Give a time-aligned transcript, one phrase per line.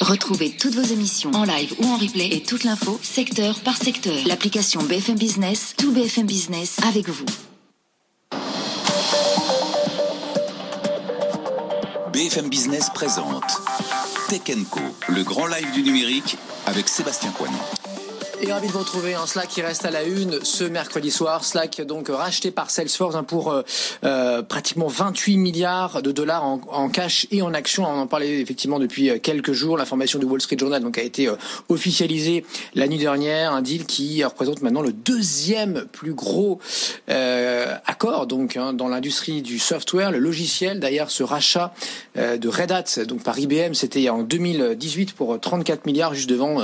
[0.00, 4.16] Retrouvez toutes vos émissions en live ou en replay et toute l'info secteur par secteur.
[4.26, 7.24] L'application BFM Business, tout BFM Business avec vous.
[12.12, 13.60] BFM Business présente
[14.28, 17.58] Tech Co, le grand live du numérique avec Sébastien Coinon.
[18.42, 21.44] Et ravi de vous retrouver en Slack qui reste à la une ce mercredi soir.
[21.44, 23.62] Slack donc racheté par Salesforce hein, pour euh,
[24.02, 27.84] euh, pratiquement 28 milliards de dollars en, cash et en actions.
[27.84, 29.76] On en parlait effectivement depuis euh, quelques jours.
[29.76, 31.28] L'information du Wall Street Journal donc a été
[31.68, 33.52] officialisée la nuit dernière.
[33.52, 36.60] Un deal qui représente maintenant le deuxième plus gros
[37.08, 40.80] accord donc hein, dans l'industrie du software, le logiciel.
[40.80, 41.74] D'ailleurs, ce rachat
[42.16, 46.58] de Red Hat donc par IBM, c'était en 2018 pour 34 milliards juste devant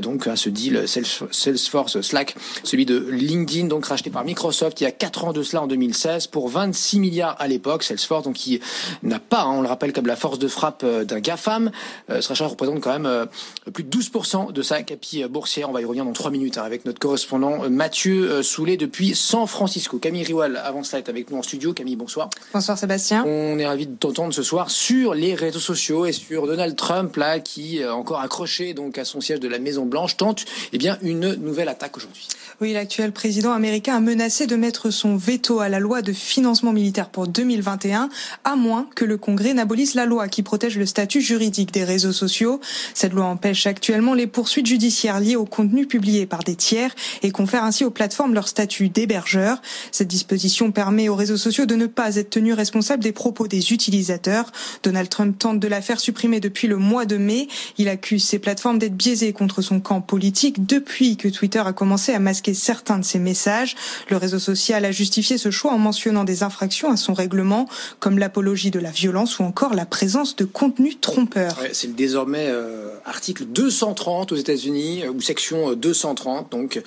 [0.00, 0.84] donc à ce deal.
[1.04, 2.34] Slack,
[2.64, 5.66] celui de LinkedIn, donc racheté par Microsoft il y a 4 ans de cela en
[5.66, 7.82] 2016 pour 26 milliards à l'époque.
[7.82, 8.60] Salesforce, donc qui
[9.02, 11.70] n'a pas, hein, on le rappelle, comme la force de frappe euh, d'un GAFAM.
[12.10, 13.26] Euh, ce rachat représente quand même euh,
[13.72, 15.68] plus de 12% de sa capi boursière.
[15.70, 19.46] On va y revenir dans 3 minutes hein, avec notre correspondant Mathieu Soulet depuis San
[19.46, 19.98] Francisco.
[19.98, 21.72] Camille Riwal, avant cela, est avec nous en studio.
[21.72, 22.30] Camille, bonsoir.
[22.52, 23.24] Bonsoir Sébastien.
[23.26, 27.16] On est ravi de t'entendre ce soir sur les réseaux sociaux et sur Donald Trump,
[27.16, 30.89] là, qui, encore accroché donc à son siège de la Maison Blanche, tente eh bien,
[31.02, 32.28] une nouvelle attaque aujourd'hui.
[32.60, 36.74] Oui, l'actuel président américain a menacé de mettre son veto à la loi de financement
[36.74, 38.10] militaire pour 2021,
[38.44, 42.12] à moins que le Congrès n'abolisse la loi qui protège le statut juridique des réseaux
[42.12, 42.60] sociaux.
[42.92, 47.30] Cette loi empêche actuellement les poursuites judiciaires liées au contenu publié par des tiers et
[47.30, 49.62] confère ainsi aux plateformes leur statut d'hébergeur.
[49.90, 53.72] Cette disposition permet aux réseaux sociaux de ne pas être tenus responsables des propos des
[53.72, 54.52] utilisateurs.
[54.82, 57.48] Donald Trump tente de la faire supprimer depuis le mois de mai.
[57.78, 62.14] Il accuse ces plateformes d'être biaisées contre son camp politique depuis que Twitter a commencé
[62.14, 63.76] à masquer certains de ses messages.
[64.08, 67.68] Le réseau social a justifié ce choix en mentionnant des infractions à son règlement,
[67.98, 71.58] comme l'apologie de la violence ou encore la présence de contenus trompeurs.
[71.60, 76.82] Ouais, c'est le désormais euh, article 230 aux États-Unis euh, ou section 230, euh, donc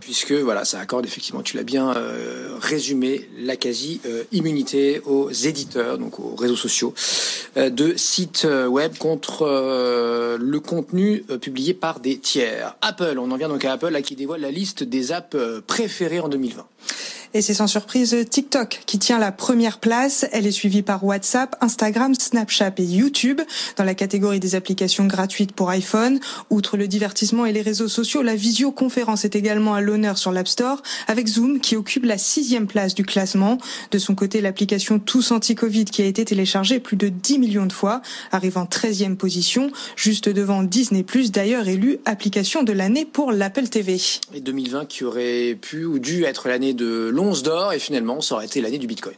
[0.00, 1.94] puisque voilà, ça accorde effectivement, tu l'as bien
[2.60, 6.94] résumé, la quasi-immunité aux éditeurs, donc aux réseaux sociaux,
[7.56, 9.46] de sites web contre
[10.38, 12.71] le contenu publié par des tiers.
[12.80, 15.60] Apple, on en vient donc à Apple, là, qui dévoile la liste des apps euh,
[15.66, 16.66] préférées en 2020.
[17.34, 20.26] Et c'est sans surprise TikTok qui tient la première place.
[20.32, 23.40] Elle est suivie par WhatsApp, Instagram, Snapchat et YouTube.
[23.76, 26.20] Dans la catégorie des applications gratuites pour iPhone,
[26.50, 30.46] outre le divertissement et les réseaux sociaux, la visioconférence est également à l'honneur sur l'App
[30.46, 33.56] Store, avec Zoom qui occupe la sixième place du classement.
[33.90, 37.72] De son côté, l'application Tous Anti-Covid qui a été téléchargée plus de 10 millions de
[37.72, 43.68] fois, arrive en 13e position, juste devant Disney+, d'ailleurs élu application de l'année pour l'Apple
[43.68, 43.98] TV.
[44.34, 48.34] Et 2020 qui aurait pu ou dû être l'année de l'once d'or et finalement ça
[48.34, 49.14] aurait été l'année du Bitcoin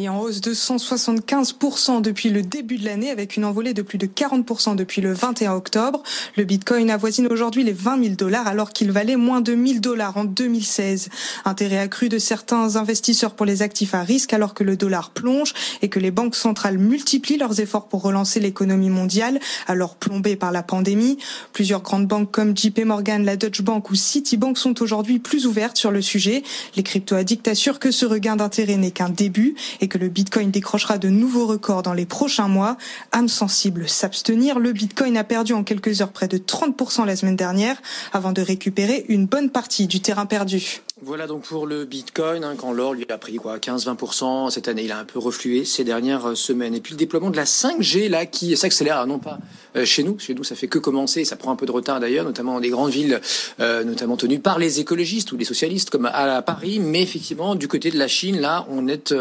[0.00, 3.98] et en hausse de 175% depuis le début de l'année, avec une envolée de plus
[3.98, 6.04] de 40% depuis le 21 octobre.
[6.36, 10.16] Le Bitcoin avoisine aujourd'hui les 20 000 dollars, alors qu'il valait moins de 1000 dollars
[10.16, 11.08] en 2016.
[11.44, 15.52] Intérêt accru de certains investisseurs pour les actifs à risque, alors que le dollar plonge
[15.82, 20.52] et que les banques centrales multiplient leurs efforts pour relancer l'économie mondiale, alors plombée par
[20.52, 21.18] la pandémie.
[21.52, 25.76] Plusieurs grandes banques comme JP Morgan, la Deutsche Bank ou Citibank sont aujourd'hui plus ouvertes
[25.76, 26.44] sur le sujet.
[26.76, 30.98] Les crypto-addicts assurent que ce regain d'intérêt n'est qu'un début et que le Bitcoin décrochera
[30.98, 32.76] de nouveaux records dans les prochains mois.
[33.12, 34.58] Âme sensible, s'abstenir.
[34.58, 37.80] Le Bitcoin a perdu en quelques heures près de 30% la semaine dernière
[38.12, 40.82] avant de récupérer une bonne partie du terrain perdu.
[41.00, 44.82] Voilà donc pour le Bitcoin, hein, quand l'or lui a pris quoi 15-20%, cette année
[44.82, 46.74] il a un peu reflué ces dernières semaines.
[46.74, 49.38] Et puis le déploiement de la 5G là qui s'accélère, non pas
[49.84, 50.18] chez nous.
[50.18, 52.60] Chez nous, ça fait que commencer, ça prend un peu de retard d'ailleurs, notamment dans
[52.60, 53.20] des grandes villes,
[53.60, 56.80] notamment tenues par les écologistes ou les socialistes, comme à Paris.
[56.80, 59.14] Mais effectivement, du côté de la Chine, là, on est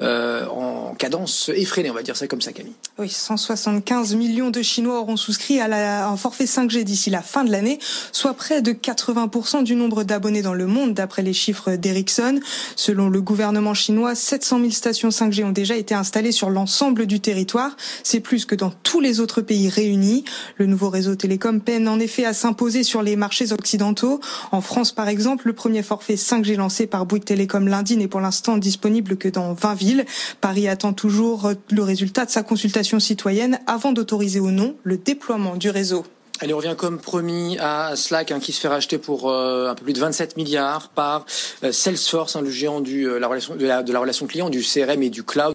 [0.00, 2.74] en cadence effrénée, on va dire ça comme ça, Camille.
[2.98, 7.50] Oui, 175 millions de Chinois auront souscrit à un forfait 5G d'ici la fin de
[7.50, 7.78] l'année,
[8.12, 12.40] soit près de 80% du nombre d'abonnés dans le monde, d'après les chiffres d'Ericsson.
[12.74, 17.20] Selon le gouvernement chinois, 700 000 stations 5G ont déjà été installées sur l'ensemble du
[17.20, 17.76] territoire.
[18.02, 20.24] C'est plus que dans tous les autres pays réunis.
[20.56, 24.20] Le nouveau réseau télécom peine en effet à s'imposer sur les marchés occidentaux.
[24.52, 28.20] En France, par exemple, le premier forfait 5G lancé par Bouygues Télécom lundi n'est pour
[28.20, 29.85] l'instant disponible que dans 20 villes.
[30.40, 35.56] Paris attend toujours le résultat de sa consultation citoyenne avant d'autoriser ou non le déploiement
[35.56, 36.04] du réseau.
[36.40, 39.74] Allez, on revient comme promis à Slack hein, qui se fait racheter pour euh, un
[39.74, 41.24] peu plus de 27 milliards par
[41.64, 45.54] euh, Salesforce, hein, le géant euh, de la relation client, du CRM et du cloud.